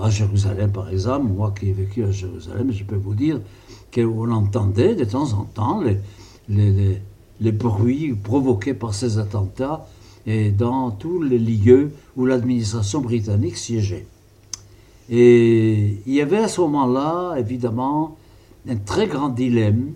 Jérusalem, 0.09 0.71
par 0.71 0.89
exemple. 0.89 1.27
Moi 1.27 1.53
qui 1.57 1.69
ai 1.69 1.73
vécu 1.73 2.03
à 2.03 2.11
Jérusalem, 2.11 2.71
je 2.71 2.83
peux 2.83 2.95
vous 2.95 3.13
dire 3.13 3.39
qu'on 3.93 4.31
entendait 4.31 4.95
de 4.95 5.03
temps 5.03 5.33
en 5.33 5.43
temps 5.43 5.81
les, 5.81 6.99
les, 7.39 7.51
bruits 7.51 8.13
provoqués 8.13 8.73
par 8.73 8.93
ces 8.93 9.17
attentats 9.17 9.87
et 10.25 10.51
dans 10.51 10.91
tous 10.91 11.21
les 11.21 11.39
lieux 11.39 11.91
où 12.15 12.25
l'administration 12.25 13.01
britannique 13.01 13.57
siégeait. 13.57 14.05
Et 15.09 15.97
il 16.05 16.13
y 16.13 16.21
avait 16.21 16.37
à 16.37 16.47
ce 16.47 16.61
moment-là, 16.61 17.35
évidemment, 17.37 18.17
un 18.67 18.77
très 18.77 19.07
grand 19.07 19.29
dilemme 19.29 19.93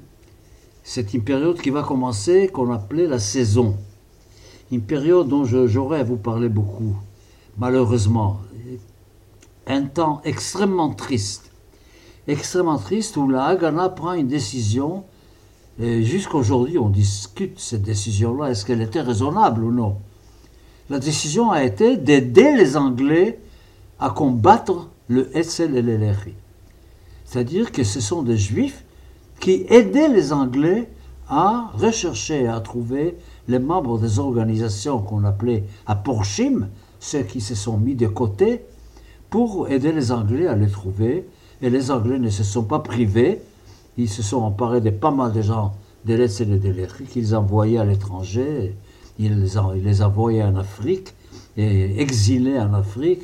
c'est 0.87 1.15
une 1.15 1.23
période 1.23 1.59
qui 1.59 1.71
va 1.71 1.81
commencer, 1.81 2.47
qu'on 2.47 2.71
appelait 2.71 3.07
la 3.07 3.17
saison. 3.17 3.75
Une 4.71 4.81
période 4.81 5.27
dont 5.27 5.43
j'aurais 5.43 6.01
à 6.01 6.03
vous 6.03 6.15
parler 6.15 6.47
beaucoup, 6.47 6.95
malheureusement. 7.57 8.39
Un 9.67 9.83
temps 9.83 10.21
extrêmement 10.23 10.93
triste. 10.93 11.51
Extrêmement 12.27 12.77
triste 12.77 13.17
où 13.17 13.27
la 13.29 13.45
Haganah 13.45 13.89
prend 13.89 14.13
une 14.13 14.27
décision. 14.27 15.03
Et 15.79 16.03
jusqu'aujourd'hui, 16.03 16.77
on 16.77 16.89
discute 16.89 17.59
cette 17.59 17.81
décision-là. 17.81 18.51
Est-ce 18.51 18.65
qu'elle 18.65 18.81
était 18.81 19.01
raisonnable 19.01 19.63
ou 19.63 19.71
non 19.71 19.97
La 20.89 20.99
décision 20.99 21.51
a 21.51 21.63
été 21.63 21.97
d'aider 21.97 22.55
les 22.55 22.77
Anglais 22.77 23.39
à 23.99 24.09
combattre 24.09 24.89
le 25.07 25.29
SL 25.33 25.75
et. 25.75 26.35
C'est-à-dire 27.25 27.71
que 27.71 27.83
ce 27.83 27.99
sont 27.99 28.21
des 28.21 28.37
Juifs 28.37 28.83
qui 29.39 29.65
aidait 29.69 30.09
les 30.09 30.31
Anglais 30.31 30.89
à 31.27 31.71
rechercher 31.73 32.43
et 32.43 32.47
à 32.47 32.59
trouver 32.59 33.17
les 33.47 33.59
membres 33.59 33.97
des 33.97 34.19
organisations 34.19 34.99
qu'on 34.99 35.23
appelait 35.23 35.63
à 35.87 35.95
Porchim, 35.95 36.69
ceux 36.99 37.23
qui 37.23 37.41
se 37.41 37.55
sont 37.55 37.77
mis 37.77 37.95
de 37.95 38.07
côté, 38.07 38.63
pour 39.29 39.69
aider 39.69 39.91
les 39.91 40.11
Anglais 40.11 40.47
à 40.47 40.55
les 40.55 40.69
trouver. 40.69 41.27
Et 41.61 41.69
les 41.69 41.91
Anglais 41.91 42.19
ne 42.19 42.29
se 42.29 42.43
sont 42.43 42.63
pas 42.63 42.79
privés, 42.79 43.39
ils 43.97 44.09
se 44.09 44.21
sont 44.21 44.41
emparés 44.41 44.81
de 44.81 44.89
pas 44.89 45.11
mal 45.11 45.31
de 45.31 45.41
gens 45.41 45.73
de 46.05 46.13
l'Est 46.13 46.41
et 46.41 46.45
de 46.45 46.69
l'Est 46.69 47.05
qu'ils 47.07 47.35
envoyaient 47.35 47.77
à 47.77 47.85
l'étranger, 47.85 48.75
ils 49.17 49.39
les, 49.39 49.53
ils 49.77 49.83
les 49.83 50.01
envoyaient 50.01 50.43
en 50.43 50.55
Afrique 50.57 51.13
et 51.57 51.99
exilés 52.01 52.59
en 52.59 52.73
Afrique. 52.73 53.21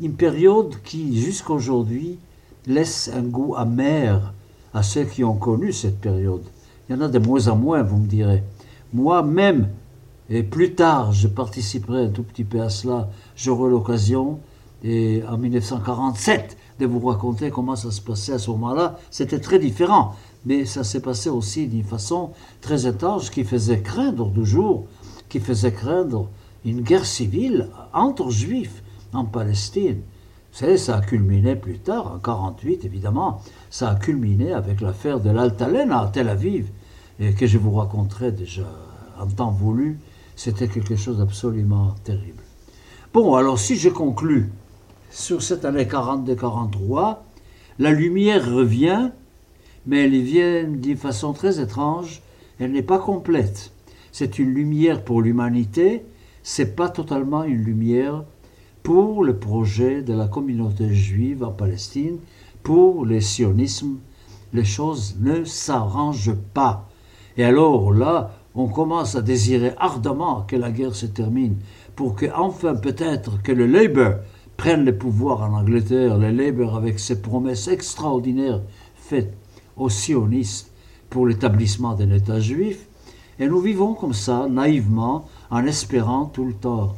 Une 0.00 0.12
période 0.12 0.74
qui, 0.84 1.20
jusqu'aujourd'hui, 1.20 2.18
laisse 2.66 3.10
un 3.14 3.22
goût 3.22 3.54
amer 3.56 4.32
à 4.74 4.82
ceux 4.82 5.04
qui 5.04 5.24
ont 5.24 5.34
connu 5.34 5.72
cette 5.72 6.00
période. 6.00 6.42
Il 6.88 6.94
y 6.94 6.98
en 6.98 7.00
a 7.00 7.08
de 7.08 7.18
moins 7.18 7.48
en 7.48 7.56
moins, 7.56 7.82
vous 7.82 7.96
me 7.96 8.06
direz. 8.06 8.42
Moi-même, 8.92 9.68
et 10.30 10.42
plus 10.42 10.74
tard, 10.74 11.12
je 11.12 11.26
participerai 11.26 12.04
un 12.04 12.08
tout 12.10 12.22
petit 12.22 12.44
peu 12.44 12.60
à 12.60 12.68
cela, 12.68 13.08
j'aurai 13.36 13.70
l'occasion, 13.70 14.38
et 14.84 15.22
en 15.28 15.38
1947, 15.38 16.56
de 16.78 16.86
vous 16.86 17.00
raconter 17.00 17.50
comment 17.50 17.76
ça 17.76 17.90
se 17.90 18.00
passait 18.00 18.32
à 18.32 18.38
ce 18.38 18.50
moment-là. 18.50 18.98
C'était 19.10 19.40
très 19.40 19.58
différent, 19.58 20.14
mais 20.46 20.64
ça 20.64 20.84
s'est 20.84 21.02
passé 21.02 21.28
aussi 21.28 21.66
d'une 21.66 21.84
façon 21.84 22.30
très 22.60 22.86
étrange 22.86 23.30
qui 23.30 23.44
faisait 23.44 23.80
craindre 23.80 24.32
toujours, 24.32 24.86
qui 25.28 25.40
faisait 25.40 25.72
craindre 25.72 26.28
une 26.64 26.82
guerre 26.82 27.06
civile 27.06 27.68
entre 27.92 28.30
juifs 28.30 28.82
en 29.12 29.24
Palestine 29.24 30.02
savez, 30.58 30.76
ça 30.76 30.96
a 30.96 31.00
culminé 31.00 31.54
plus 31.54 31.78
tard, 31.78 32.06
en 32.06 32.16
1948 32.16 32.84
évidemment, 32.84 33.40
ça 33.70 33.90
a 33.90 33.94
culminé 33.94 34.52
avec 34.52 34.80
l'affaire 34.80 35.20
de 35.20 35.30
l'Altalena 35.30 36.00
à 36.00 36.08
Tel 36.08 36.28
Aviv, 36.28 36.66
que 37.36 37.46
je 37.46 37.58
vous 37.58 37.70
raconterai 37.72 38.32
déjà 38.32 38.66
en 39.20 39.26
temps 39.26 39.52
voulu. 39.52 40.00
C'était 40.34 40.66
quelque 40.66 40.96
chose 40.96 41.18
d'absolument 41.18 41.94
terrible. 42.02 42.42
Bon, 43.12 43.34
alors 43.34 43.58
si 43.58 43.76
je 43.76 43.88
conclus 43.88 44.50
sur 45.10 45.42
cette 45.42 45.64
année 45.64 45.84
42-43, 45.84 47.18
la 47.78 47.90
lumière 47.92 48.52
revient, 48.52 49.10
mais 49.86 50.04
elle 50.04 50.20
vient 50.22 50.64
d'une 50.64 50.96
façon 50.96 51.32
très 51.32 51.60
étrange, 51.60 52.22
elle 52.58 52.72
n'est 52.72 52.82
pas 52.82 52.98
complète. 52.98 53.72
C'est 54.12 54.38
une 54.38 54.52
lumière 54.52 55.04
pour 55.04 55.22
l'humanité, 55.22 56.04
c'est 56.42 56.74
pas 56.74 56.88
totalement 56.88 57.44
une 57.44 57.62
lumière 57.62 58.24
pour 58.82 59.22
le 59.22 59.36
projet 59.36 60.02
de 60.02 60.14
la 60.14 60.28
communauté 60.28 60.92
juive 60.92 61.44
en 61.44 61.52
Palestine, 61.52 62.18
pour 62.62 63.04
le 63.04 63.20
sionisme, 63.20 63.98
les 64.52 64.64
choses 64.64 65.16
ne 65.20 65.44
s'arrangent 65.44 66.36
pas. 66.54 66.88
Et 67.36 67.44
alors 67.44 67.92
là, 67.92 68.32
on 68.54 68.66
commence 68.66 69.14
à 69.14 69.22
désirer 69.22 69.72
ardemment 69.78 70.42
que 70.42 70.56
la 70.56 70.70
guerre 70.70 70.94
se 70.94 71.06
termine, 71.06 71.56
pour 71.94 72.16
que 72.16 72.26
enfin 72.34 72.74
peut-être 72.74 73.42
que 73.42 73.52
le 73.52 73.66
Labour 73.66 74.14
prenne 74.58 74.84
le 74.84 74.98
pouvoir 74.98 75.42
en 75.42 75.56
Angleterre, 75.56 76.18
le 76.18 76.32
Labour 76.32 76.74
avec 76.76 76.98
ses 76.98 77.22
promesses 77.22 77.68
extraordinaires 77.68 78.60
faites 78.96 79.32
aux 79.76 79.88
sionistes 79.88 80.72
pour 81.08 81.28
l'établissement 81.28 81.94
d'un 81.94 82.10
État 82.10 82.40
juif. 82.40 82.86
Et 83.38 83.46
nous 83.46 83.60
vivons 83.60 83.94
comme 83.94 84.12
ça, 84.12 84.48
naïvement, 84.50 85.28
en 85.48 85.64
espérant 85.64 86.26
tout 86.26 86.44
le 86.44 86.54
temps, 86.54 86.96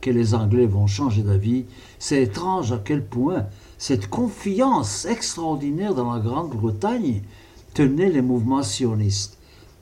que 0.00 0.10
les 0.10 0.34
Anglais 0.34 0.66
vont 0.66 0.88
changer 0.88 1.22
d'avis. 1.22 1.64
C'est 2.00 2.24
étrange 2.24 2.72
à 2.72 2.80
quel 2.84 3.04
point 3.04 3.46
cette 3.78 4.08
confiance 4.10 5.04
extraordinaire 5.04 5.94
dans 5.94 6.12
la 6.12 6.18
Grande-Bretagne 6.18 7.22
tenait 7.72 8.10
les 8.10 8.22
mouvements 8.22 8.64
sionistes. 8.64 9.38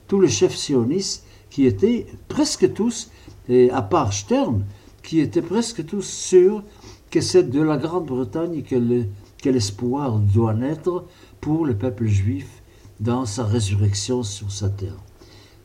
Tous 0.07 0.21
les 0.21 0.29
chefs 0.29 0.55
sionistes 0.55 1.25
qui 1.49 1.65
étaient 1.65 2.05
presque 2.27 2.71
tous, 2.71 3.09
et 3.47 3.71
à 3.71 3.81
part 3.81 4.13
Stern, 4.13 4.63
qui 5.01 5.21
étaient 5.21 5.41
presque 5.41 5.83
tous 5.87 6.05
sûrs 6.05 6.61
que 7.09 7.21
c'est 7.21 7.49
de 7.49 7.61
la 7.61 7.77
Grande-Bretagne 7.77 8.63
que 8.63 9.49
l'espoir 9.49 10.19
doit 10.19 10.53
naître 10.53 11.05
pour 11.41 11.65
le 11.65 11.75
peuple 11.75 12.05
juif 12.07 12.61
dans 12.99 13.25
sa 13.25 13.45
résurrection 13.45 14.23
sur 14.23 14.51
sa 14.51 14.69
terre. 14.69 14.97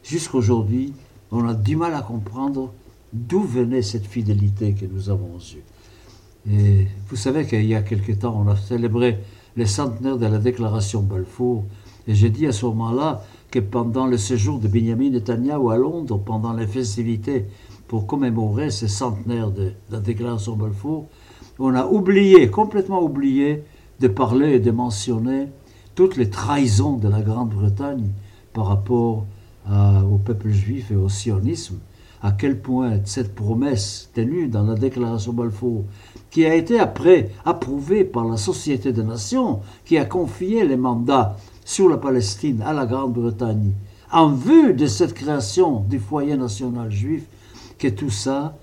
Jusqu'aujourd'hui, 0.03 0.93
on 1.31 1.47
a 1.49 1.55
du 1.55 1.77
mal 1.77 1.95
à 1.95 2.03
comprendre 2.03 2.73
d'où 3.13 3.41
venait 3.41 3.83
cette 3.83 4.07
fidélité 4.07 4.75
que 4.75 4.87
nous 4.87 5.11
avons 5.11 5.39
eue. 5.39 6.51
Et 6.51 6.87
vous 7.09 7.17
savez 7.17 7.47
qu'il 7.47 7.65
y 7.65 7.75
a 7.75 7.83
quelque 7.83 8.13
temps, 8.13 8.37
on 8.39 8.49
a 8.49 8.57
célébré 8.57 9.19
les 9.57 9.67
centenaires 9.67 10.19
de 10.19 10.27
la 10.27 10.39
déclaration 10.39 11.01
Balfour, 11.01 11.65
et 12.07 12.15
j'ai 12.15 12.29
dit 12.29 12.47
à 12.47 12.53
ce 12.53 12.67
moment-là 12.67 13.25
que 13.51 13.61
pendant 13.61 14.07
le 14.07 14.19
séjour 14.19 14.59
de 14.59 14.69
Benjamin 14.69 15.11
Netanyahu 15.11 15.73
à 15.73 15.77
Londres, 15.77 16.19
pendant 16.19 16.53
les 16.53 16.67
festivités 16.67 17.47
pour 17.89 18.07
commémorer 18.07 18.71
ces 18.71 18.89
centenaires 18.89 19.51
de, 19.51 19.73
la 19.91 20.01
déclaration 20.01 20.57
Balfour, 20.57 21.07
on 21.59 21.75
a 21.75 21.87
oublié, 21.87 22.49
complètement 22.49 23.03
oublié, 23.03 23.65
de 24.01 24.09
parler 24.09 24.55
et 24.55 24.61
de 24.61 24.71
mentionner 24.71 25.49
toutes 25.95 26.17
les 26.17 26.29
trahisons 26.29 26.97
de 26.97 27.09
la 27.09 27.21
Grande-Bretagne 27.21 28.09
par 28.53 28.67
rapport 28.67 29.27
au 29.69 30.19
peuple 30.19 30.51
juif 30.51 30.91
et 30.91 30.97
au 30.97 31.09
sionisme. 31.09 31.79
À 32.23 32.33
quel 32.33 32.59
point 32.59 33.01
cette 33.05 33.35
promesse 33.35 34.11
tenue 34.15 34.49
dans 34.49 34.63
la 34.63 34.75
déclaration 34.75 35.33
Balfour, 35.33 35.85
qui 36.31 36.47
a 36.47 36.55
été 36.55 36.81
après 36.81 37.31
approuvée 37.45 38.03
par 38.03 38.25
la 38.25 38.39
Société 38.39 38.93
des 38.93 39.03
Nations, 39.03 39.61
qui 39.85 39.99
a 39.99 40.07
confié 40.07 40.67
les 40.67 40.77
mandats 40.77 41.37
sur 41.65 41.89
la 41.89 41.99
Palestine 41.99 42.63
à 42.63 42.73
la 42.73 42.87
Grande-Bretagne, 42.87 43.73
en 44.11 44.29
vue 44.29 44.75
de 44.75 44.87
cette 44.87 45.13
création 45.13 45.81
du 45.81 45.99
foyer 45.99 46.37
national 46.37 46.91
juif, 46.91 47.27
que 47.79 47.89
tout 47.89 48.11
ça 48.11 48.57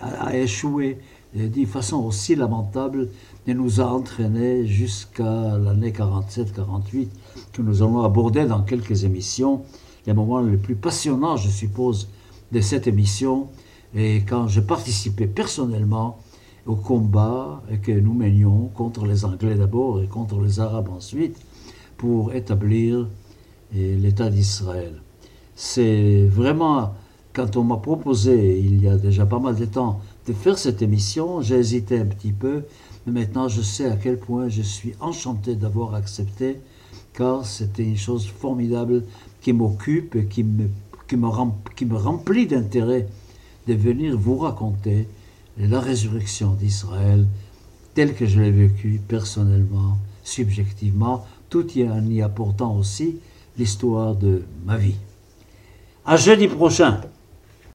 a 0.00 0.36
échoué. 0.36 0.98
D'une 1.34 1.66
façon 1.66 1.98
aussi 1.98 2.34
lamentable 2.34 3.10
et 3.46 3.52
nous 3.52 3.80
a 3.80 3.84
entraînés 3.84 4.66
jusqu'à 4.66 5.58
l'année 5.58 5.90
47-48 5.90 7.08
que 7.52 7.60
nous 7.60 7.82
allons 7.82 8.02
aborder 8.02 8.46
dans 8.46 8.62
quelques 8.62 9.04
émissions. 9.04 9.62
Les 10.06 10.14
moments 10.14 10.40
les 10.40 10.56
plus 10.56 10.76
passionnants, 10.76 11.36
je 11.36 11.50
suppose, 11.50 12.08
de 12.52 12.60
cette 12.60 12.86
émission, 12.86 13.48
et 13.94 14.22
quand 14.26 14.48
je 14.48 14.60
participais 14.60 15.26
personnellement 15.26 16.18
au 16.64 16.74
combat 16.74 17.62
que 17.82 17.92
nous 17.92 18.14
menions 18.14 18.70
contre 18.74 19.04
les 19.06 19.24
Anglais 19.24 19.54
d'abord 19.56 20.02
et 20.02 20.06
contre 20.06 20.40
les 20.40 20.60
Arabes 20.60 20.88
ensuite, 20.88 21.36
pour 21.96 22.34
établir 22.34 23.08
eh, 23.74 23.96
l'État 23.96 24.30
d'Israël. 24.30 25.00
C'est 25.54 26.26
vraiment 26.26 26.94
quand 27.36 27.58
on 27.58 27.64
m'a 27.64 27.76
proposé, 27.76 28.58
il 28.58 28.82
y 28.82 28.88
a 28.88 28.96
déjà 28.96 29.26
pas 29.26 29.38
mal 29.38 29.56
de 29.56 29.66
temps, 29.66 30.00
de 30.26 30.32
faire 30.32 30.56
cette 30.56 30.80
émission, 30.80 31.42
j'ai 31.42 31.56
hésité 31.56 31.98
un 32.00 32.06
petit 32.06 32.32
peu, 32.32 32.62
mais 33.04 33.12
maintenant 33.20 33.46
je 33.46 33.60
sais 33.60 33.84
à 33.84 33.96
quel 33.96 34.18
point 34.18 34.48
je 34.48 34.62
suis 34.62 34.94
enchanté 35.00 35.54
d'avoir 35.54 35.94
accepté, 35.94 36.56
car 37.12 37.44
c'était 37.44 37.84
une 37.84 37.98
chose 37.98 38.26
formidable 38.26 39.04
qui 39.42 39.52
m'occupe 39.52 40.16
et 40.16 40.24
qui 40.24 40.44
me, 40.44 40.70
qui 41.06 41.18
me, 41.18 41.28
qui 41.76 41.84
me 41.84 41.96
remplit 41.96 42.46
d'intérêt 42.46 43.06
de 43.68 43.74
venir 43.74 44.16
vous 44.16 44.38
raconter 44.38 45.06
la 45.58 45.80
résurrection 45.80 46.54
d'Israël 46.54 47.26
telle 47.92 48.14
que 48.14 48.24
je 48.24 48.40
l'ai 48.40 48.50
vécue 48.50 48.98
personnellement, 49.06 49.98
subjectivement, 50.24 51.26
tout 51.50 51.66
en 51.82 52.06
y 52.08 52.22
apportant 52.22 52.74
aussi 52.78 53.18
l'histoire 53.58 54.14
de 54.14 54.42
ma 54.64 54.78
vie. 54.78 54.96
À 56.06 56.16
jeudi 56.16 56.48
prochain. 56.48 57.02